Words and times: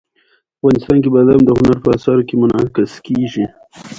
افغانستان 0.57 0.97
کې 1.03 1.09
بادام 1.15 1.41
د 1.45 1.49
هنر 1.59 1.77
په 1.83 1.89
اثار 1.97 2.19
کې 2.27 2.35
منعکس 2.41 2.91
کېږي. 3.05 3.45